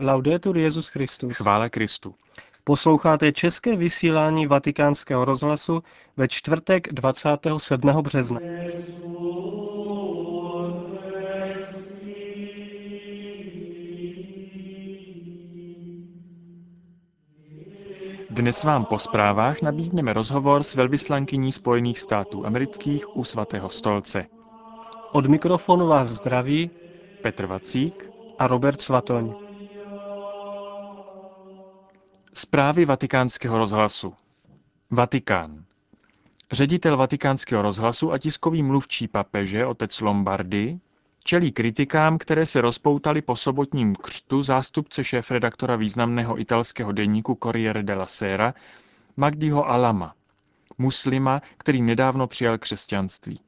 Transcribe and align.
Laudetur 0.00 0.58
Jezus 0.58 0.88
Christus. 0.88 1.36
Chvála 1.36 1.68
Kristu. 1.68 2.14
Posloucháte 2.64 3.32
české 3.32 3.76
vysílání 3.76 4.46
Vatikánského 4.46 5.24
rozhlasu 5.24 5.82
ve 6.16 6.28
čtvrtek 6.28 6.92
27. 6.92 8.02
března. 8.02 8.40
Dnes 18.30 18.64
vám 18.64 18.84
po 18.84 18.98
zprávách 18.98 19.62
nabídneme 19.62 20.12
rozhovor 20.12 20.62
s 20.62 20.74
velvyslankyní 20.74 21.52
Spojených 21.52 21.98
států 21.98 22.46
amerických 22.46 23.16
u 23.16 23.24
svatého 23.24 23.68
stolce. 23.68 24.26
Od 25.12 25.26
mikrofonu 25.26 25.86
vás 25.86 26.08
zdraví 26.08 26.70
Petr 27.22 27.46
Vacík 27.46 28.10
a 28.38 28.46
Robert 28.46 28.80
Svatoň. 28.80 29.47
Zprávy 32.38 32.84
vatikánského 32.84 33.58
rozhlasu 33.58 34.14
Vatikán. 34.90 35.64
Ředitel 36.52 36.96
vatikánského 36.96 37.62
rozhlasu 37.62 38.12
a 38.12 38.18
tiskový 38.18 38.62
mluvčí 38.62 39.08
papeže, 39.08 39.66
otec 39.66 40.00
Lombardy, 40.00 40.78
čelí 41.24 41.52
kritikám, 41.52 42.18
které 42.18 42.46
se 42.46 42.60
rozpoutaly 42.60 43.22
po 43.22 43.36
sobotním 43.36 43.94
křtu 43.94 44.42
zástupce 44.42 45.04
šéf-redaktora 45.04 45.76
významného 45.76 46.40
italského 46.40 46.92
deníku 46.92 47.38
Corriere 47.42 47.82
della 47.82 48.06
Sera, 48.06 48.54
Magdiho 49.16 49.68
Alama, 49.68 50.14
muslima, 50.78 51.42
který 51.56 51.82
nedávno 51.82 52.26
přijal 52.26 52.58
křesťanství. 52.58 53.40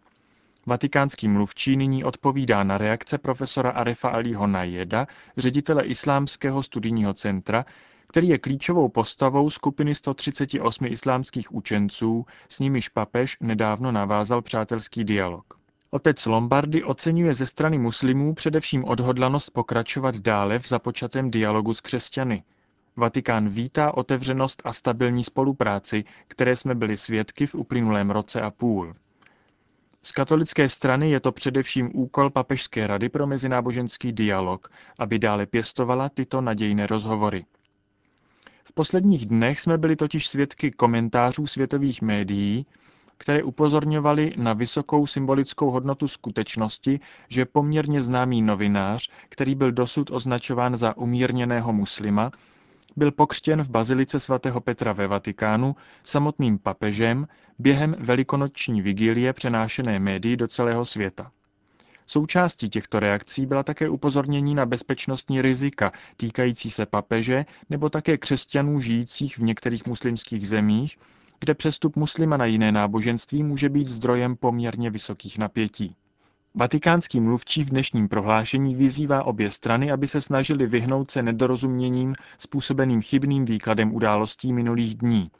Vatikánský 0.66 1.28
mluvčí 1.28 1.76
nyní 1.76 2.04
odpovídá 2.04 2.62
na 2.62 2.78
reakce 2.78 3.18
profesora 3.18 3.70
Arefa 3.70 4.08
Aliho 4.08 4.46
Najeda, 4.46 5.06
ředitele 5.36 5.84
Islámského 5.84 6.62
studijního 6.62 7.14
centra, 7.14 7.64
který 8.10 8.28
je 8.28 8.38
klíčovou 8.38 8.88
postavou 8.88 9.50
skupiny 9.50 9.94
138 9.94 10.86
islámských 10.86 11.54
učenců, 11.54 12.26
s 12.48 12.58
nimiž 12.58 12.88
papež 12.88 13.36
nedávno 13.40 13.92
navázal 13.92 14.42
přátelský 14.42 15.04
dialog. 15.04 15.44
Otec 15.90 16.26
Lombardy 16.26 16.84
oceňuje 16.84 17.34
ze 17.34 17.46
strany 17.46 17.78
muslimů 17.78 18.34
především 18.34 18.84
odhodlanost 18.84 19.50
pokračovat 19.50 20.16
dále 20.16 20.58
v 20.58 20.68
započatém 20.68 21.30
dialogu 21.30 21.74
s 21.74 21.80
křesťany. 21.80 22.42
Vatikán 22.96 23.48
vítá 23.48 23.94
otevřenost 23.94 24.62
a 24.64 24.72
stabilní 24.72 25.24
spolupráci, 25.24 26.04
které 26.28 26.56
jsme 26.56 26.74
byli 26.74 26.96
svědky 26.96 27.46
v 27.46 27.54
uplynulém 27.54 28.10
roce 28.10 28.40
a 28.40 28.50
půl. 28.50 28.94
Z 30.02 30.12
katolické 30.12 30.68
strany 30.68 31.10
je 31.10 31.20
to 31.20 31.32
především 31.32 31.90
úkol 31.94 32.30
Papežské 32.30 32.86
rady 32.86 33.08
pro 33.08 33.26
mezináboženský 33.26 34.12
dialog, 34.12 34.68
aby 34.98 35.18
dále 35.18 35.46
pěstovala 35.46 36.08
tyto 36.08 36.40
nadějné 36.40 36.86
rozhovory. 36.86 37.44
V 38.64 38.72
posledních 38.72 39.26
dnech 39.26 39.60
jsme 39.60 39.78
byli 39.78 39.96
totiž 39.96 40.28
svědky 40.28 40.70
komentářů 40.70 41.46
světových 41.46 42.02
médií, 42.02 42.66
které 43.18 43.42
upozorňovaly 43.42 44.34
na 44.36 44.52
vysokou 44.52 45.06
symbolickou 45.06 45.70
hodnotu 45.70 46.08
skutečnosti, 46.08 47.00
že 47.28 47.44
poměrně 47.44 48.02
známý 48.02 48.42
novinář, 48.42 49.10
který 49.28 49.54
byl 49.54 49.72
dosud 49.72 50.10
označován 50.10 50.76
za 50.76 50.96
umírněného 50.96 51.72
muslima, 51.72 52.30
byl 52.96 53.12
pokřtěn 53.12 53.62
v 53.62 53.70
bazilice 53.70 54.20
svatého 54.20 54.60
Petra 54.60 54.92
ve 54.92 55.06
Vatikánu 55.06 55.76
samotným 56.02 56.58
papežem 56.58 57.26
během 57.58 57.96
velikonoční 57.98 58.82
vigílie 58.82 59.32
přenášené 59.32 59.98
médií 59.98 60.36
do 60.36 60.46
celého 60.46 60.84
světa. 60.84 61.30
Součástí 62.10 62.68
těchto 62.68 63.00
reakcí 63.00 63.46
byla 63.46 63.62
také 63.62 63.88
upozornění 63.88 64.54
na 64.54 64.66
bezpečnostní 64.66 65.42
rizika 65.42 65.92
týkající 66.16 66.70
se 66.70 66.86
papeže 66.86 67.44
nebo 67.70 67.90
také 67.90 68.18
křesťanů 68.18 68.80
žijících 68.80 69.38
v 69.38 69.42
některých 69.42 69.86
muslimských 69.86 70.48
zemích, 70.48 70.98
kde 71.40 71.54
přestup 71.54 71.96
muslima 71.96 72.36
na 72.36 72.44
jiné 72.44 72.72
náboženství 72.72 73.42
může 73.42 73.68
být 73.68 73.86
zdrojem 73.86 74.36
poměrně 74.36 74.90
vysokých 74.90 75.38
napětí. 75.38 75.96
Vatikánský 76.54 77.20
mluvčí 77.20 77.64
v 77.64 77.70
dnešním 77.70 78.08
prohlášení 78.08 78.74
vyzývá 78.74 79.24
obě 79.24 79.50
strany, 79.50 79.92
aby 79.92 80.08
se 80.08 80.20
snažili 80.20 80.66
vyhnout 80.66 81.10
se 81.10 81.22
nedorozuměním 81.22 82.14
způsobeným 82.38 83.02
chybným 83.02 83.44
výkladem 83.44 83.94
událostí 83.94 84.52
minulých 84.52 84.94
dní. 84.94 85.30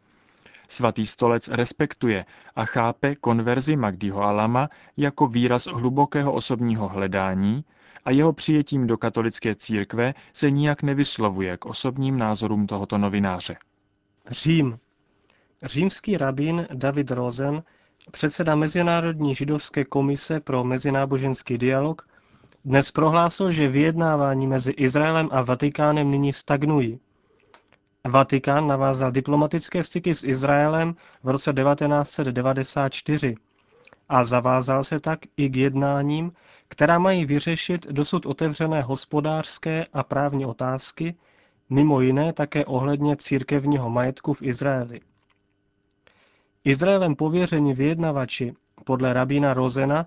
Svatý 0.70 1.06
stolec 1.06 1.48
respektuje 1.48 2.24
a 2.56 2.64
chápe 2.64 3.14
konverzi 3.14 3.76
Magdiho 3.76 4.22
Alama 4.22 4.68
jako 4.96 5.26
výraz 5.26 5.66
hlubokého 5.66 6.32
osobního 6.32 6.88
hledání 6.88 7.64
a 8.04 8.10
jeho 8.10 8.32
přijetím 8.32 8.86
do 8.86 8.98
katolické 8.98 9.54
církve 9.54 10.14
se 10.32 10.50
nijak 10.50 10.82
nevyslovuje 10.82 11.56
k 11.56 11.66
osobním 11.66 12.18
názorům 12.18 12.66
tohoto 12.66 12.98
novináře. 12.98 13.56
Řím. 14.30 14.78
Římský 15.64 16.16
rabín 16.16 16.66
David 16.74 17.10
Rosen, 17.10 17.62
předseda 18.10 18.54
Mezinárodní 18.54 19.34
židovské 19.34 19.84
komise 19.84 20.40
pro 20.40 20.64
mezináboženský 20.64 21.58
dialog, 21.58 22.08
dnes 22.64 22.90
prohlásil, 22.90 23.50
že 23.50 23.68
vyjednávání 23.68 24.46
mezi 24.46 24.70
Izraelem 24.70 25.28
a 25.32 25.42
Vatikánem 25.42 26.10
nyní 26.10 26.32
stagnují. 26.32 27.00
Vatikán 28.08 28.66
navázal 28.66 29.12
diplomatické 29.12 29.84
styky 29.84 30.14
s 30.14 30.24
Izraelem 30.24 30.96
v 31.22 31.28
roce 31.28 31.52
1994 31.52 33.34
a 34.08 34.24
zavázal 34.24 34.84
se 34.84 35.00
tak 35.00 35.18
i 35.36 35.48
k 35.48 35.56
jednáním, 35.56 36.32
která 36.68 36.98
mají 36.98 37.24
vyřešit 37.24 37.86
dosud 37.86 38.26
otevřené 38.26 38.82
hospodářské 38.82 39.84
a 39.92 40.02
právní 40.02 40.46
otázky, 40.46 41.14
mimo 41.70 42.00
jiné 42.00 42.32
také 42.32 42.64
ohledně 42.64 43.16
církevního 43.16 43.90
majetku 43.90 44.34
v 44.34 44.42
Izraeli. 44.42 45.00
Izraelem 46.64 47.14
pověření 47.16 47.74
vyjednavači 47.74 48.54
podle 48.84 49.12
rabína 49.12 49.54
Rozena 49.54 50.06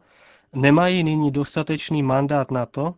nemají 0.53 1.03
nyní 1.03 1.31
dostatečný 1.31 2.03
mandát 2.03 2.51
na 2.51 2.65
to, 2.65 2.95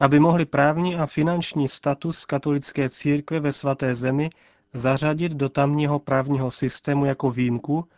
aby 0.00 0.20
mohli 0.20 0.44
právní 0.44 0.96
a 0.96 1.06
finanční 1.06 1.68
status 1.68 2.24
katolické 2.24 2.88
církve 2.88 3.40
ve 3.40 3.52
svaté 3.52 3.94
zemi 3.94 4.30
zařadit 4.74 5.32
do 5.32 5.48
tamního 5.48 5.98
právního 5.98 6.50
systému 6.50 7.04
jako 7.04 7.30
výjimku, 7.30 7.88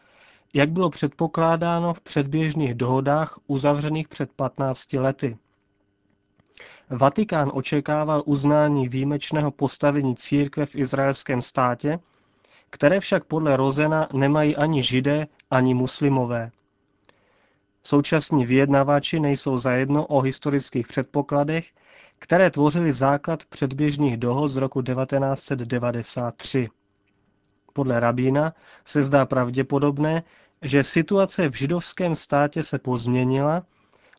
jak 0.54 0.70
bylo 0.70 0.90
předpokládáno 0.90 1.94
v 1.94 2.00
předběžných 2.00 2.74
dohodách 2.74 3.38
uzavřených 3.46 4.08
před 4.08 4.32
15 4.32 4.92
lety. 4.92 5.36
Vatikán 6.90 7.50
očekával 7.54 8.22
uznání 8.26 8.88
výjimečného 8.88 9.50
postavení 9.50 10.16
církve 10.16 10.66
v 10.66 10.76
izraelském 10.76 11.42
státě, 11.42 11.98
které 12.70 13.00
však 13.00 13.24
podle 13.24 13.56
Rozena 13.56 14.08
nemají 14.12 14.56
ani 14.56 14.82
židé, 14.82 15.26
ani 15.50 15.74
muslimové. 15.74 16.50
Současní 17.82 18.46
vyjednavači 18.46 19.20
nejsou 19.20 19.56
zajedno 19.56 20.06
o 20.06 20.20
historických 20.20 20.86
předpokladech, 20.86 21.66
které 22.22 22.50
tvořily 22.50 22.93
základ 22.93 23.44
předběžných 23.44 24.16
dohod 24.16 24.49
z 24.49 24.56
roku 24.56 24.83
1993. 24.83 26.69
Podle 27.72 28.00
rabína 28.00 28.53
se 28.84 29.03
zdá 29.03 29.27
pravděpodobné, 29.27 30.22
že 30.62 30.84
situace 30.84 31.49
v 31.49 31.55
židovském 31.55 32.15
státě 32.15 32.62
se 32.62 32.78
pozměnila 32.78 33.62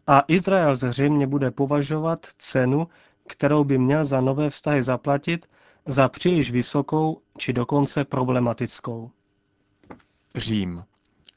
a 0.07 0.23
Izrael 0.27 0.75
zřejmě 0.75 1.27
bude 1.27 1.51
považovat 1.51 2.27
cenu, 2.37 2.87
kterou 3.27 3.63
by 3.63 3.77
měl 3.77 4.05
za 4.05 4.21
nové 4.21 4.49
vztahy 4.49 4.83
zaplatit, 4.83 5.45
za 5.85 6.09
příliš 6.09 6.51
vysokou 6.51 7.21
či 7.37 7.53
dokonce 7.53 8.05
problematickou. 8.05 9.11
Řím. 10.35 10.83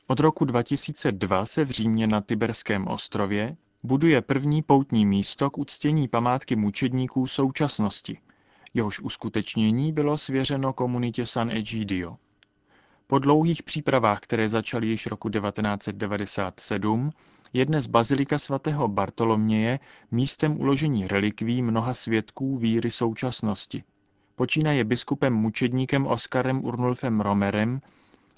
Od 0.07 0.21
roku 0.21 0.45
2002 0.45 1.47
se 1.47 1.65
v 1.65 1.71
Římě 1.71 2.07
na 2.07 2.21
Tiberském 2.21 2.89
ostrově 2.89 3.57
buduje 3.83 4.23
první 4.23 4.63
poutní 4.63 5.07
místo 5.07 5.51
k 5.51 5.59
uctění 5.59 6.09
památky 6.09 6.57
mučedníků 6.57 7.27
současnosti. 7.27 8.19
Jehož 8.75 9.01
uskutečnění 9.01 9.93
bylo 9.93 10.17
svěřeno 10.17 10.73
komunitě 10.73 11.27
San 11.27 11.51
Egidio. 11.51 12.17
Po 13.07 13.19
dlouhých 13.19 13.63
přípravách, 13.63 14.21
které 14.21 14.49
začaly 14.49 14.87
již 14.87 15.07
roku 15.07 15.29
1997, 15.29 17.11
je 17.53 17.65
dnes 17.65 17.87
bazilika 17.87 18.39
svatého 18.39 18.89
Bartoloměje 18.89 19.79
místem 20.11 20.61
uložení 20.61 21.09
relikví 21.09 21.63
mnoha 21.63 21.95
svědků 21.95 22.57
víry 22.57 22.91
současnosti. 22.91 23.85
Počínaje 24.35 24.85
biskupem 24.85 25.35
mučedníkem 25.35 26.07
Oskarem 26.07 26.65
Urnulfem 26.65 27.21
Romerem 27.21 27.81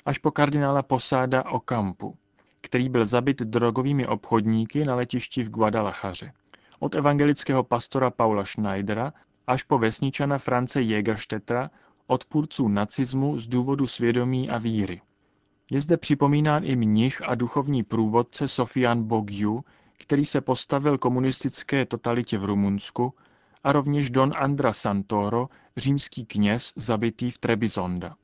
až 0.06 0.18
po 0.18 0.30
kardinála 0.30 0.82
Posáda 0.82 1.44
Okampu 1.50 2.16
který 2.60 2.88
byl 2.88 3.04
zabit 3.04 3.38
drogovými 3.38 4.06
obchodníky 4.06 4.84
na 4.84 4.94
letišti 4.94 5.42
v 5.42 5.50
Guadalachaře. 5.50 6.32
Od 6.78 6.94
evangelického 6.94 7.64
pastora 7.64 8.10
Paula 8.10 8.44
Schneidera 8.44 9.12
až 9.46 9.62
po 9.62 9.78
vesničana 9.78 10.38
France 10.38 10.82
Jägerstättera, 10.82 11.70
odpůrců 12.06 12.68
nacismu 12.68 13.38
z 13.38 13.46
důvodu 13.46 13.86
svědomí 13.86 14.50
a 14.50 14.58
víry. 14.58 15.00
Je 15.70 15.80
zde 15.80 15.96
připomínán 15.96 16.64
i 16.64 16.76
mnich 16.76 17.28
a 17.28 17.34
duchovní 17.34 17.82
průvodce 17.82 18.48
Sofian 18.48 19.02
Bogiu, 19.02 19.64
který 19.98 20.24
se 20.24 20.40
postavil 20.40 20.98
komunistické 20.98 21.86
totalitě 21.86 22.38
v 22.38 22.44
Rumunsku 22.44 23.14
a 23.64 23.72
rovněž 23.72 24.10
Don 24.10 24.32
Andra 24.36 24.72
Santoro, 24.72 25.48
římský 25.76 26.26
kněz 26.26 26.72
zabitý 26.76 27.30
v 27.30 27.38
Trebizonda. 27.38 28.14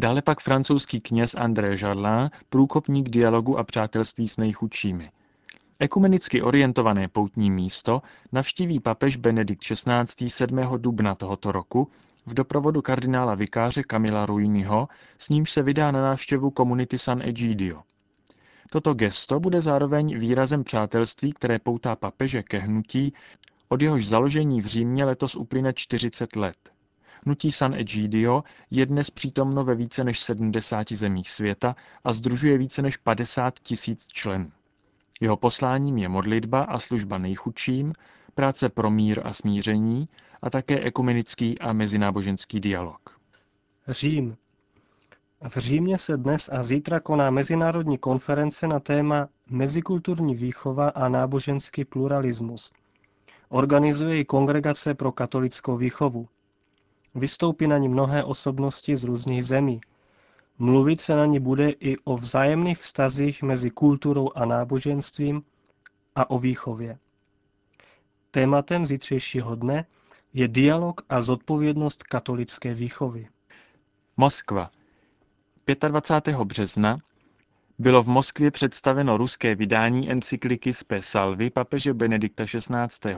Dále 0.00 0.22
pak 0.22 0.40
francouzský 0.40 1.00
kněz 1.00 1.34
André 1.34 1.76
Jarlin, 1.82 2.30
průkopník 2.48 3.08
dialogu 3.08 3.58
a 3.58 3.64
přátelství 3.64 4.28
s 4.28 4.36
nejchudšími. 4.36 5.10
Ekumenicky 5.78 6.42
orientované 6.42 7.08
poutní 7.08 7.50
místo 7.50 8.02
navštíví 8.32 8.80
papež 8.80 9.16
Benedikt 9.16 9.62
XVI. 9.62 10.30
7. 10.30 10.58
dubna 10.76 11.14
tohoto 11.14 11.52
roku 11.52 11.90
v 12.26 12.34
doprovodu 12.34 12.82
kardinála 12.82 13.34
vikáře 13.34 13.82
Kamila 13.82 14.26
Ruiniho, 14.26 14.88
s 15.18 15.28
nímž 15.28 15.50
se 15.50 15.62
vydá 15.62 15.90
na 15.90 16.02
návštěvu 16.02 16.50
komunity 16.50 16.98
San 16.98 17.22
Egidio. 17.22 17.82
Toto 18.70 18.94
gesto 18.94 19.40
bude 19.40 19.60
zároveň 19.60 20.18
výrazem 20.18 20.64
přátelství, 20.64 21.32
které 21.32 21.58
poutá 21.58 21.96
papeže 21.96 22.42
ke 22.42 22.58
hnutí, 22.58 23.14
od 23.68 23.82
jehož 23.82 24.06
založení 24.06 24.60
v 24.60 24.66
Římě 24.66 25.04
letos 25.04 25.36
uplyne 25.36 25.72
40 25.72 26.36
let. 26.36 26.73
Hnutí 27.26 27.52
San 27.52 27.74
Egidio 27.74 28.44
je 28.70 28.86
dnes 28.86 29.10
přítomno 29.10 29.64
ve 29.64 29.74
více 29.74 30.04
než 30.04 30.20
70 30.20 30.92
zemích 30.92 31.30
světa 31.30 31.76
a 32.04 32.12
združuje 32.12 32.58
více 32.58 32.82
než 32.82 32.96
50 32.96 33.60
tisíc 33.60 34.06
členů. 34.08 34.52
Jeho 35.20 35.36
posláním 35.36 35.98
je 35.98 36.08
modlitba 36.08 36.62
a 36.62 36.78
služba 36.78 37.18
nejchudším, 37.18 37.92
práce 38.34 38.68
pro 38.68 38.90
mír 38.90 39.20
a 39.24 39.32
smíření 39.32 40.08
a 40.42 40.50
také 40.50 40.80
ekumenický 40.80 41.58
a 41.58 41.72
mezináboženský 41.72 42.60
dialog. 42.60 43.18
Řím. 43.88 44.36
V 45.48 45.58
Římě 45.58 45.98
se 45.98 46.16
dnes 46.16 46.50
a 46.52 46.62
zítra 46.62 47.00
koná 47.00 47.30
mezinárodní 47.30 47.98
konference 47.98 48.66
na 48.68 48.80
téma 48.80 49.28
Mezikulturní 49.50 50.34
výchova 50.34 50.88
a 50.88 51.08
náboženský 51.08 51.84
pluralismus. 51.84 52.72
Organizuje 53.48 54.16
ji 54.16 54.24
Kongregace 54.24 54.94
pro 54.94 55.12
katolickou 55.12 55.76
výchovu. 55.76 56.28
Vystoupí 57.14 57.66
na 57.66 57.78
ní 57.78 57.88
mnohé 57.88 58.24
osobnosti 58.24 58.96
z 58.96 59.04
různých 59.04 59.44
zemí. 59.44 59.80
Mluvit 60.58 61.00
se 61.00 61.16
na 61.16 61.26
ní 61.26 61.40
bude 61.40 61.70
i 61.70 61.96
o 62.04 62.16
vzájemných 62.16 62.78
vztazích 62.78 63.42
mezi 63.42 63.70
kulturou 63.70 64.30
a 64.34 64.44
náboženstvím 64.44 65.42
a 66.14 66.30
o 66.30 66.38
výchově. 66.38 66.98
Tématem 68.30 68.86
zítřejšího 68.86 69.54
dne 69.54 69.86
je 70.34 70.48
dialog 70.48 71.00
a 71.08 71.20
zodpovědnost 71.20 72.02
katolické 72.02 72.74
výchovy. 72.74 73.28
Moskva. 74.16 74.70
25. 75.88 76.36
března 76.36 76.98
bylo 77.78 78.02
v 78.02 78.08
Moskvě 78.08 78.50
představeno 78.50 79.16
ruské 79.16 79.54
vydání 79.54 80.10
encykliky 80.10 80.72
Spe 80.72 81.02
Salvy 81.02 81.50
papeže 81.50 81.94
Benedikta 81.94 82.44
XVI. 82.44 83.14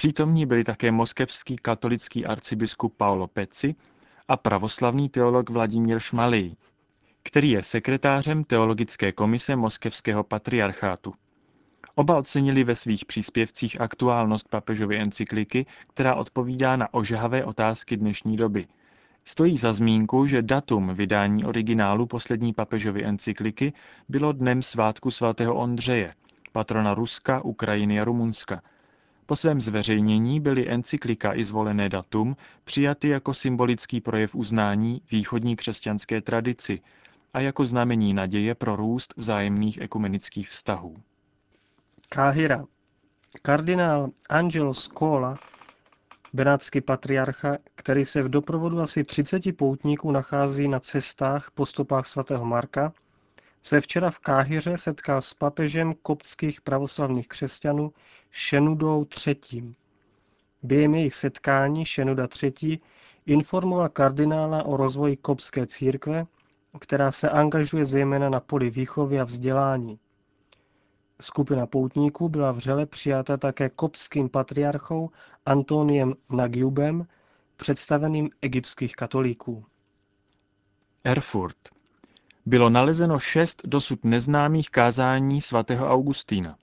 Přítomní 0.00 0.46
byli 0.46 0.64
také 0.64 0.92
moskevský 0.92 1.56
katolický 1.56 2.26
arcibiskup 2.26 2.96
Paolo 2.96 3.26
Peci 3.26 3.74
a 4.28 4.36
pravoslavný 4.36 5.08
teolog 5.08 5.50
Vladimír 5.50 5.98
Šmalý, 5.98 6.56
který 7.22 7.50
je 7.50 7.62
sekretářem 7.62 8.44
Teologické 8.44 9.12
komise 9.12 9.56
Moskevského 9.56 10.24
patriarchátu. 10.24 11.14
Oba 11.94 12.18
ocenili 12.18 12.64
ve 12.64 12.74
svých 12.74 13.04
příspěvcích 13.04 13.80
aktuálnost 13.80 14.48
papežovy 14.48 14.98
encykliky, 14.98 15.66
která 15.94 16.14
odpovídá 16.14 16.76
na 16.76 16.94
ožahavé 16.94 17.44
otázky 17.44 17.96
dnešní 17.96 18.36
doby. 18.36 18.66
Stojí 19.24 19.56
za 19.56 19.72
zmínku, 19.72 20.26
že 20.26 20.42
datum 20.42 20.94
vydání 20.94 21.44
originálu 21.44 22.06
poslední 22.06 22.52
papežovy 22.52 23.04
encykliky 23.04 23.72
bylo 24.08 24.32
dnem 24.32 24.62
svátku 24.62 25.10
svatého 25.10 25.54
Ondřeje, 25.54 26.12
patrona 26.52 26.94
Ruska, 26.94 27.44
Ukrajiny 27.44 28.00
a 28.00 28.04
Rumunska. 28.04 28.62
Po 29.30 29.36
svém 29.36 29.60
zveřejnění 29.60 30.40
byly 30.40 30.70
encyklika 30.70 31.34
i 31.34 31.44
zvolené 31.44 31.88
datum 31.88 32.36
přijaty 32.64 33.08
jako 33.08 33.34
symbolický 33.34 34.00
projev 34.00 34.34
uznání 34.34 35.02
východní 35.10 35.56
křesťanské 35.56 36.20
tradici 36.20 36.80
a 37.34 37.40
jako 37.40 37.66
znamení 37.66 38.14
naděje 38.14 38.54
pro 38.54 38.76
růst 38.76 39.14
vzájemných 39.16 39.80
ekumenických 39.80 40.48
vztahů. 40.48 40.96
Káhira. 42.08 42.64
Kardinál 43.42 44.10
Angelo 44.28 44.74
Scola, 44.74 45.38
benátský 46.32 46.80
patriarcha, 46.80 47.56
který 47.74 48.04
se 48.04 48.22
v 48.22 48.28
doprovodu 48.28 48.80
asi 48.80 49.04
30 49.04 49.56
poutníků 49.56 50.10
nachází 50.10 50.68
na 50.68 50.80
cestách 50.80 51.50
po 51.54 51.66
stopách 51.66 52.06
svatého 52.06 52.44
Marka, 52.44 52.92
se 53.62 53.80
včera 53.80 54.10
v 54.10 54.18
Káhyře 54.18 54.78
setkal 54.78 55.22
s 55.22 55.34
papežem 55.34 55.94
koptských 56.02 56.60
pravoslavných 56.60 57.28
křesťanů 57.28 57.92
Šenudou 58.30 59.06
III. 59.26 59.74
Během 60.62 60.94
jejich 60.94 61.14
setkání 61.14 61.84
Šenuda 61.84 62.28
III. 62.42 62.80
informoval 63.26 63.88
kardinála 63.88 64.62
o 64.62 64.76
rozvoji 64.76 65.16
koptské 65.16 65.66
církve, 65.66 66.26
která 66.80 67.12
se 67.12 67.30
angažuje 67.30 67.84
zejména 67.84 68.28
na 68.28 68.40
poli 68.40 68.70
výchovy 68.70 69.20
a 69.20 69.24
vzdělání. 69.24 69.98
Skupina 71.20 71.66
poutníků 71.66 72.28
byla 72.28 72.52
vřele 72.52 72.86
přijata 72.86 73.36
také 73.36 73.68
kopským 73.68 74.28
patriarchou 74.28 75.10
Antoniem 75.46 76.14
Nagyubem, 76.30 77.06
představeným 77.56 78.30
egyptských 78.42 78.96
katolíků. 78.96 79.64
Erfurt. 81.04 81.56
Bylo 82.46 82.70
nalezeno 82.70 83.18
šest 83.18 83.62
dosud 83.64 84.04
neznámých 84.04 84.70
kázání 84.70 85.40
svatého 85.40 85.88
Augustína. 85.88 86.56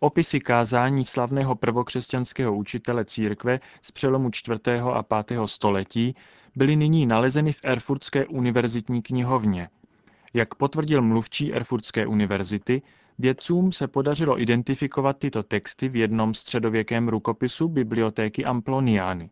Opisy 0.00 0.40
kázání 0.40 1.04
slavného 1.04 1.54
prvokřesťanského 1.54 2.56
učitele 2.56 3.04
církve 3.04 3.60
z 3.82 3.90
přelomu 3.92 4.30
4. 4.30 4.60
a 4.92 5.02
5. 5.02 5.38
století 5.46 6.14
byly 6.56 6.76
nyní 6.76 7.06
nalezeny 7.06 7.52
v 7.52 7.60
Erfurtské 7.64 8.26
univerzitní 8.26 9.02
knihovně. 9.02 9.68
Jak 10.34 10.54
potvrdil 10.54 11.02
mluvčí 11.02 11.54
Erfurtské 11.54 12.06
univerzity, 12.06 12.82
Vědcům 13.18 13.72
se 13.72 13.88
podařilo 13.88 14.40
identifikovat 14.40 15.18
tyto 15.18 15.42
texty 15.42 15.88
v 15.88 15.96
jednom 15.96 16.34
středověkém 16.34 17.08
rukopisu 17.08 17.68
bibliotéky 17.68 18.44
Amploniány. 18.44 19.30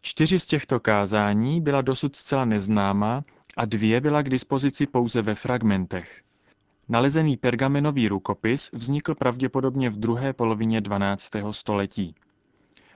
Čtyři 0.00 0.38
z 0.38 0.46
těchto 0.46 0.80
kázání 0.80 1.60
byla 1.60 1.82
dosud 1.82 2.16
zcela 2.16 2.44
neznámá 2.44 3.24
a 3.56 3.64
dvě 3.64 4.00
byla 4.00 4.22
k 4.22 4.28
dispozici 4.28 4.86
pouze 4.86 5.22
ve 5.22 5.34
fragmentech. 5.34 6.22
Nalezený 6.88 7.36
pergamenový 7.36 8.08
rukopis 8.08 8.70
vznikl 8.72 9.14
pravděpodobně 9.14 9.90
v 9.90 9.96
druhé 9.96 10.32
polovině 10.32 10.80
12. 10.80 11.30
století. 11.50 12.14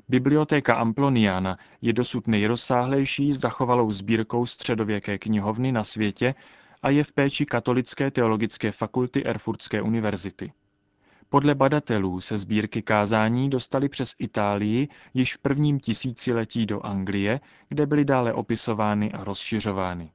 Bibliotéka 0.09 0.75
Amploniana 0.75 1.57
je 1.83 1.93
dosud 1.93 2.27
nejrozsáhlejší 2.27 3.33
zachovalou 3.33 3.93
sbírkou 3.93 4.47
středověké 4.47 5.19
knihovny 5.19 5.73
na 5.73 5.85
světě 5.85 6.35
a 6.83 6.91
je 6.91 7.05
v 7.05 7.13
péči 7.13 7.47
Katolické 7.47 8.11
teologické 8.11 8.73
fakulty 8.73 9.25
Erfurtské 9.25 9.83
univerzity. 9.83 10.53
Podle 11.29 11.55
badatelů 11.55 12.21
se 12.21 12.39
sbírky 12.39 12.83
kázání 12.83 13.51
dostaly 13.51 13.89
přes 13.89 14.15
Itálii 14.19 14.89
již 15.15 15.35
v 15.35 15.39
prvním 15.39 15.81
tisíciletí 15.81 16.67
do 16.67 16.87
Anglie, 16.87 17.41
kde 17.69 17.87
byly 17.87 18.05
dále 18.05 18.33
opisovány 18.33 19.13
a 19.13 19.25
rozšiřovány. 19.25 20.11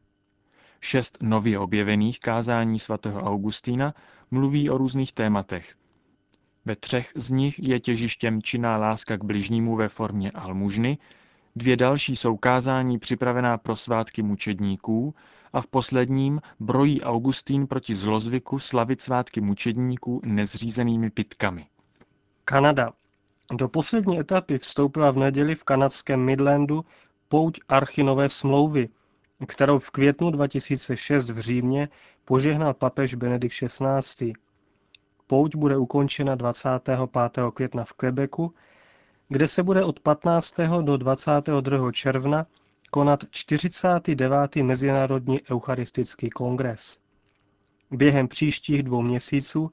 Šest 0.81 1.17
nově 1.21 1.59
objevených 1.59 2.19
kázání 2.19 2.79
svatého 2.79 3.21
Augustína 3.21 3.93
mluví 4.31 4.69
o 4.69 4.77
různých 4.77 5.13
tématech. 5.13 5.75
Ve 6.65 6.75
třech 6.75 7.11
z 7.15 7.29
nich 7.29 7.59
je 7.67 7.79
těžištěm 7.79 8.41
činná 8.41 8.77
láska 8.77 9.17
k 9.17 9.23
bližnímu 9.23 9.75
ve 9.75 9.89
formě 9.89 10.31
almužny, 10.31 10.97
dvě 11.55 11.77
další 11.77 12.15
jsou 12.15 12.37
kázání 12.37 12.99
připravená 12.99 13.57
pro 13.57 13.75
svátky 13.75 14.23
mučedníků 14.23 15.15
a 15.53 15.61
v 15.61 15.67
posledním 15.67 16.41
brojí 16.59 17.01
Augustín 17.01 17.67
proti 17.67 17.95
zlozvyku 17.95 18.59
slavit 18.59 19.01
svátky 19.01 19.41
mučedníků 19.41 20.21
nezřízenými 20.25 21.09
pitkami. 21.09 21.65
Kanada. 22.45 22.93
Do 23.53 23.69
poslední 23.69 24.19
etapy 24.19 24.57
vstoupila 24.57 25.11
v 25.11 25.17
neděli 25.17 25.55
v 25.55 25.63
kanadském 25.63 26.19
Midlandu 26.19 26.85
pouť 27.29 27.59
Archinové 27.69 28.29
smlouvy, 28.29 28.89
kterou 29.47 29.79
v 29.79 29.91
květnu 29.91 30.31
2006 30.31 31.29
v 31.29 31.39
Římě 31.39 31.89
požehnal 32.25 32.73
papež 32.73 33.15
Benedikt 33.15 33.55
XVI. 33.55 34.33
Pouť 35.27 35.55
bude 35.55 35.77
ukončena 35.77 36.35
25. 36.35 36.99
května 37.53 37.83
v 37.83 37.93
Quebecu, 37.93 38.53
kde 39.29 39.47
se 39.47 39.63
bude 39.63 39.83
od 39.83 39.99
15. 39.99 40.53
do 40.81 40.97
22. 40.97 41.91
června 41.91 42.45
konat 42.91 43.23
49. 43.31 44.55
Mezinárodní 44.55 45.39
eucharistický 45.51 46.29
kongres. 46.29 46.99
Během 47.91 48.27
příštích 48.27 48.83
dvou 48.83 49.01
měsíců 49.01 49.71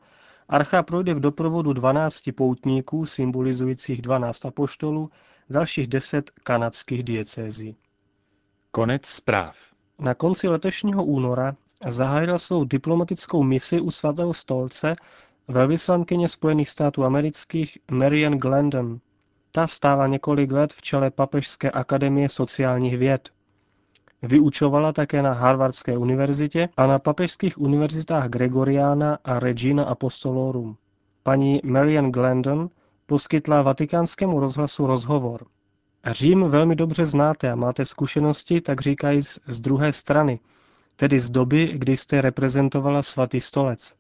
archa 0.49 0.83
projde 0.83 1.15
v 1.15 1.21
doprovodu 1.21 1.73
12 1.73 2.23
poutníků 2.37 3.07
symbolizujících 3.07 4.03
12 4.03 4.47
apoštolů, 4.47 5.11
dalších 5.51 5.87
10 5.87 6.31
kanadských 6.31 7.03
diecézí. 7.03 7.77
Konec 8.71 9.07
zpráv. 9.07 9.57
Na 9.99 10.15
konci 10.15 10.49
letošního 10.49 11.05
února 11.05 11.57
zahájila 11.89 12.39
svou 12.39 12.65
diplomatickou 12.65 13.43
misi 13.43 13.81
u 13.81 13.91
svatého 13.91 14.35
stolce 14.35 14.95
velvyslankyně 15.49 16.29
Spojených 16.29 16.69
států 16.69 17.05
amerických 17.05 17.79
Marian 17.91 18.39
Glendon. 18.39 18.99
Ta 19.53 19.67
stála 19.67 20.07
několik 20.07 20.53
let 20.53 20.73
v 20.73 20.83
čele 20.83 21.11
Papežské 21.11 21.71
akademie 21.71 22.29
sociálních 22.29 22.99
věd. 22.99 23.29
Vyučovala 24.23 24.93
také 24.93 25.23
na 25.23 25.33
Harvardské 25.33 25.99
univerzitě 25.99 26.69
a 26.77 26.87
na 26.87 26.99
papežských 26.99 27.61
univerzitách 27.61 28.29
Gregoriana 28.29 29.19
a 29.25 29.39
Regina 29.39 29.85
Apostolorum. 29.85 30.77
Paní 31.23 31.61
Marian 31.65 32.13
Glendon 32.13 32.71
poskytla 33.07 33.63
vatikánskému 33.63 34.41
rozhlasu 34.41 34.87
rozhovor. 34.87 35.47
Řím 36.07 36.45
velmi 36.49 36.77
dobře 36.77 37.07
znáte 37.07 37.51
a 37.51 37.55
máte 37.55 37.85
zkušenosti, 37.85 38.61
tak 38.61 38.81
říkajíc, 38.81 39.39
z 39.47 39.61
druhé 39.61 39.93
strany, 39.93 40.41
tedy 40.97 41.21
z 41.21 41.31
doby, 41.31 41.73
kdy 41.75 41.97
jste 41.97 42.21
reprezentovala 42.21 43.03
svatý 43.03 43.41
stolec. 43.41 43.95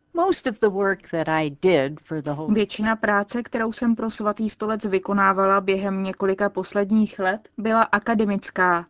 Většina 2.49 2.97
práce, 2.97 3.43
kterou 3.43 3.73
jsem 3.73 3.97
pro 3.97 4.11
svatý 4.11 4.49
stolec 4.51 4.85
vykonávala 4.85 5.61
během 5.61 6.03
několika 6.03 6.49
posledních 6.49 7.19
let, 7.19 7.49
byla 7.59 7.83
akademická. 7.83 8.87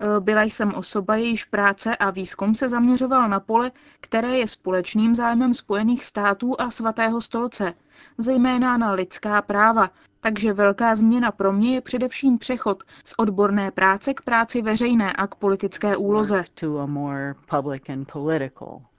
E, 0.00 0.20
byla 0.20 0.42
jsem 0.42 0.74
osoba, 0.74 1.16
jejíž 1.16 1.44
práce 1.44 1.96
a 1.96 2.10
výzkum 2.10 2.54
se 2.54 2.68
zaměřoval 2.68 3.28
na 3.28 3.40
pole, 3.40 3.70
které 4.00 4.38
je 4.38 4.46
společným 4.46 5.14
zájmem 5.14 5.54
Spojených 5.54 6.04
států 6.04 6.60
a 6.60 6.70
svatého 6.70 7.20
stolce, 7.20 7.74
zejména 8.18 8.76
na 8.76 8.92
lidská 8.92 9.42
práva, 9.42 9.90
takže 10.20 10.52
velká 10.52 10.94
změna 10.94 11.32
pro 11.32 11.52
mě 11.52 11.74
je 11.74 11.80
především 11.80 12.38
přechod 12.38 12.82
z 13.04 13.14
odborné 13.18 13.70
práce 13.70 14.14
k 14.14 14.20
práci 14.20 14.62
veřejné 14.62 15.12
a 15.12 15.26
k 15.26 15.34
politické 15.34 15.96
úloze. 15.96 16.44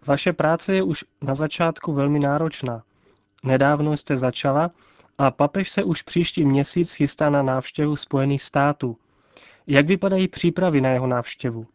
Vaše 0.07 0.33
práce 0.33 0.73
je 0.73 0.83
už 0.83 1.05
na 1.21 1.35
začátku 1.35 1.93
velmi 1.93 2.19
náročná. 2.19 2.83
Nedávno 3.43 3.97
jste 3.97 4.17
začala 4.17 4.71
a 5.17 5.31
papež 5.31 5.69
se 5.69 5.83
už 5.83 6.01
příští 6.01 6.45
měsíc 6.45 6.93
chystá 6.93 7.29
na 7.29 7.43
návštěvu 7.43 7.95
Spojených 7.95 8.43
států. 8.43 8.97
Jak 9.71 9.87
vypadají 9.87 10.27
přípravy 10.27 10.81
na 10.81 10.89
jeho 10.89 11.07
návštěvu? 11.07 11.65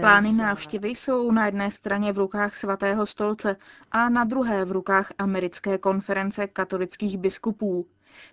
Plány 0.00 0.32
návštěvy 0.32 0.88
jsou 0.88 1.30
na 1.30 1.46
jedné 1.46 1.70
straně 1.70 2.12
v 2.12 2.18
rukách 2.18 2.56
svatého 2.56 3.06
stolce 3.06 3.56
a 3.92 4.08
na 4.08 4.24
druhé 4.24 4.64
v 4.64 4.72
rukách 4.72 5.12
americké 5.18 5.78
konference 5.78 6.46
katolických 6.46 7.18
biskupů. 7.18 7.86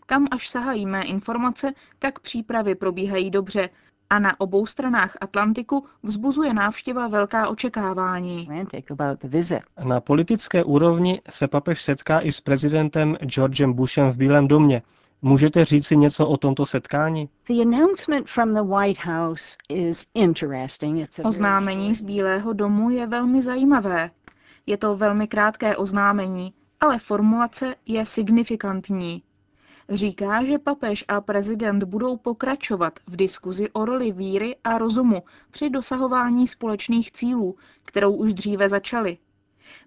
Kam 0.06 0.28
až 0.32 0.50
sahají 0.50 0.86
mé 0.86 1.04
informace, 1.04 1.74
tak 2.00 2.20
přípravy 2.20 2.76
probíhají 2.76 3.32
dobře 3.32 3.70
a 4.10 4.20
na 4.20 4.40
obou 4.40 4.66
stranách 4.66 5.18
Atlantiku 5.22 5.86
vzbuzuje 6.04 6.54
návštěva 6.54 7.08
velká 7.08 7.48
očekávání. 7.48 8.50
Na 9.84 10.02
politické 10.02 10.64
úrovni 10.64 11.22
se 11.30 11.48
papež 11.48 11.82
setká 11.82 12.20
i 12.20 12.32
s 12.32 12.42
prezidentem 12.42 13.16
Georgem 13.16 13.74
Bushem 13.74 14.10
v 14.10 14.18
Bílém 14.18 14.48
domě. 14.48 14.82
Můžete 15.28 15.66
říci 15.66 15.98
něco 15.98 16.28
o 16.28 16.38
tomto 16.38 16.66
setkání? 16.66 17.30
Oznámení 21.24 21.96
z 21.96 22.02
Bílého 22.02 22.54
domu 22.54 22.90
je 22.90 23.08
velmi 23.08 23.42
zajímavé. 23.42 24.12
Je 24.66 24.78
to 24.78 24.96
velmi 24.96 25.28
krátké 25.28 25.78
oznámení, 25.78 26.54
ale 26.80 27.00
formulace 27.00 27.76
je 27.86 28.06
signifikantní. 28.06 29.24
Říká, 29.90 30.44
že 30.44 30.58
papež 30.58 31.06
a 31.08 31.22
prezident 31.22 31.84
budou 31.84 32.18
pokračovat 32.18 33.00
v 33.08 33.16
diskuzi 33.16 33.70
o 33.70 33.86
roli 33.86 34.12
víry 34.12 34.56
a 34.64 34.78
rozumu 34.78 35.24
při 35.52 35.70
dosahování 35.70 36.48
společných 36.48 37.12
cílů, 37.12 37.56
kterou 37.84 38.14
už 38.14 38.34
dříve 38.34 38.70
začali. 38.70 39.18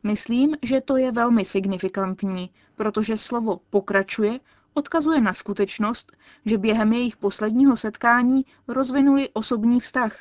Myslím, 0.03 0.57
že 0.63 0.81
to 0.81 0.97
je 0.97 1.13
velmi 1.13 1.45
signifikantní, 1.45 2.51
protože 2.77 3.17
slovo 3.17 3.61
pokračuje 3.71 4.41
odkazuje 4.79 5.21
na 5.21 5.33
skutečnost, 5.33 6.13
že 6.45 6.59
během 6.59 6.93
jejich 6.93 7.17
posledního 7.17 7.77
setkání 7.77 8.43
rozvinuli 8.69 9.29
osobní 9.33 9.81
vztah. 9.81 10.17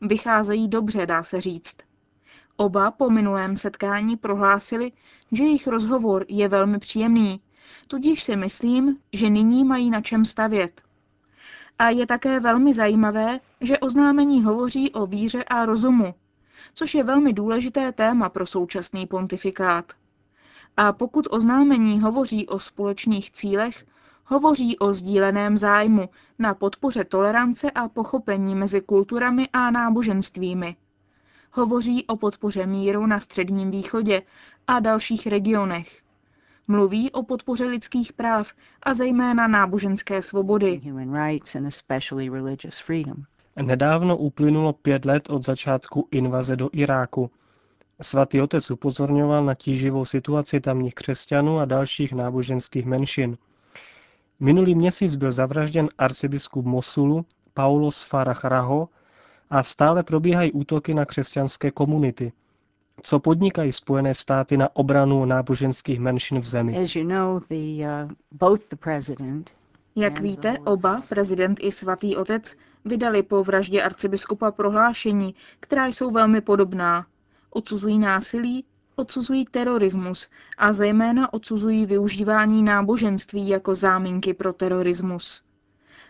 Vycházejí 0.00 0.68
dobře, 0.68 1.06
dá 1.06 1.22
se 1.22 1.40
říct. 1.40 1.76
Oba 2.56 2.90
po 2.90 3.10
minulém 3.10 3.56
setkání 3.56 4.16
prohlásili, 4.16 4.92
že 5.32 5.44
jejich 5.44 5.66
rozhovor 5.66 6.24
je 6.28 6.48
velmi 6.48 6.78
příjemný, 6.78 7.40
tudíž 7.86 8.22
si 8.22 8.36
myslím, 8.36 8.96
že 9.12 9.30
nyní 9.30 9.64
mají 9.64 9.90
na 9.90 10.00
čem 10.00 10.24
stavět. 10.24 10.82
A 11.78 11.90
je 11.90 12.06
také 12.06 12.40
velmi 12.40 12.74
zajímavé, 12.74 13.40
že 13.60 13.78
oznámení 13.78 14.42
hovoří 14.42 14.92
o 14.92 15.06
víře 15.06 15.44
a 15.44 15.66
rozumu, 15.66 16.14
což 16.74 16.94
je 16.94 17.04
velmi 17.04 17.32
důležité 17.32 17.92
téma 17.92 18.28
pro 18.28 18.46
současný 18.46 19.06
pontifikát. 19.06 19.92
A 20.76 20.92
pokud 20.92 21.26
oznámení 21.30 22.00
hovoří 22.00 22.46
o 22.46 22.58
společných 22.58 23.30
cílech, 23.30 23.86
hovoří 24.30 24.78
o 24.78 24.92
sdíleném 24.92 25.58
zájmu 25.58 26.08
na 26.38 26.54
podpoře 26.54 27.04
tolerance 27.04 27.70
a 27.70 27.88
pochopení 27.88 28.54
mezi 28.54 28.80
kulturami 28.80 29.48
a 29.52 29.70
náboženstvími. 29.70 30.76
Hovoří 31.52 32.06
o 32.06 32.16
podpoře 32.16 32.66
míru 32.66 33.06
na 33.06 33.20
Středním 33.20 33.70
východě 33.70 34.22
a 34.66 34.80
dalších 34.80 35.26
regionech. 35.26 36.02
Mluví 36.68 37.10
o 37.10 37.22
podpoře 37.22 37.64
lidských 37.64 38.12
práv 38.12 38.52
a 38.82 38.94
zejména 38.94 39.48
náboženské 39.48 40.22
svobody. 40.22 40.80
Nedávno 43.62 44.16
uplynulo 44.16 44.72
pět 44.72 45.04
let 45.04 45.30
od 45.30 45.44
začátku 45.44 46.08
invaze 46.10 46.56
do 46.56 46.70
Iráku. 46.72 47.30
Svatý 48.02 48.40
otec 48.40 48.70
upozorňoval 48.70 49.44
na 49.44 49.54
tíživou 49.54 50.04
situaci 50.04 50.60
tamních 50.60 50.94
křesťanů 50.94 51.58
a 51.58 51.64
dalších 51.64 52.12
náboženských 52.12 52.86
menšin. 52.86 53.36
Minulý 54.40 54.74
měsíc 54.74 55.14
byl 55.14 55.32
zavražděn 55.32 55.88
arcibiskup 55.98 56.64
Mosulu 56.64 57.24
Paulos 57.54 58.02
Farah 58.02 58.44
Raho 58.44 58.88
a 59.50 59.62
stále 59.62 60.02
probíhají 60.02 60.52
útoky 60.52 60.94
na 60.94 61.04
křesťanské 61.04 61.70
komunity. 61.70 62.32
Co 63.02 63.20
podnikají 63.20 63.72
Spojené 63.72 64.14
státy 64.14 64.56
na 64.56 64.76
obranu 64.76 65.24
náboženských 65.24 66.00
menšin 66.00 66.38
v 66.38 66.44
zemi? 66.44 66.78
Uh, 66.78 66.86
Jak 69.96 70.20
víte, 70.20 70.58
oba, 70.58 71.02
prezident 71.08 71.58
i 71.62 71.72
svatý 71.72 72.16
otec, 72.16 72.56
vydali 72.84 73.22
po 73.22 73.44
vraždě 73.44 73.82
arcibiskupa 73.82 74.50
prohlášení, 74.50 75.34
která 75.60 75.86
jsou 75.86 76.10
velmi 76.10 76.40
podobná. 76.40 77.06
Odsuzují 77.50 77.98
násilí, 77.98 78.64
odsuzují 79.00 79.44
terorismus 79.50 80.28
a 80.58 80.72
zejména 80.72 81.32
odsuzují 81.32 81.86
využívání 81.86 82.62
náboženství 82.62 83.48
jako 83.48 83.74
záminky 83.74 84.34
pro 84.34 84.52
terorismus. 84.52 85.42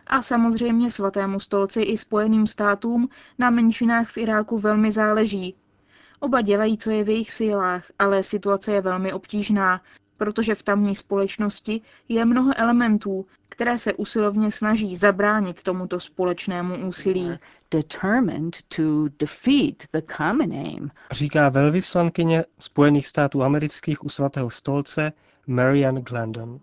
A 0.06 0.22
samozřejmě 0.22 0.90
svatému 0.90 1.40
stolci 1.40 1.82
i 1.82 1.96
spojeným 1.96 2.46
státům 2.46 3.08
na 3.38 3.50
menšinách 3.50 4.08
v 4.08 4.18
Iráku 4.18 4.58
velmi 4.58 4.92
záleží. 4.92 5.54
Oba 6.20 6.40
dělají, 6.40 6.78
co 6.78 6.90
je 6.90 7.04
v 7.04 7.08
jejich 7.08 7.32
silách, 7.32 7.84
ale 7.98 8.22
situace 8.22 8.72
je 8.72 8.80
velmi 8.80 9.12
obtížná, 9.12 9.80
protože 10.16 10.54
v 10.54 10.62
tamní 10.62 10.94
společnosti 10.94 11.80
je 12.08 12.24
mnoho 12.24 12.52
elementů, 12.56 13.26
které 13.60 13.78
se 13.78 13.94
usilovně 13.94 14.50
snaží 14.50 14.96
zabránit 14.96 15.62
tomuto 15.62 16.00
společnému 16.00 16.86
úsilí. 16.88 17.38
Říká 21.12 21.48
velvyslankyně 21.48 22.44
Spojených 22.58 23.06
států 23.06 23.42
amerických 23.42 24.04
u 24.04 24.08
svatého 24.08 24.50
stolce 24.50 25.12
Marian 25.46 25.94
Glendon. 25.96 26.60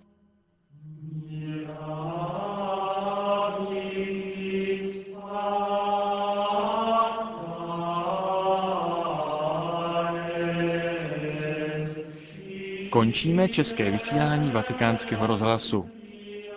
Končíme 12.89 13.49
české 13.49 13.91
vysílání 13.91 14.51
vatikánského 14.51 15.27
rozhlasu. 15.27 15.96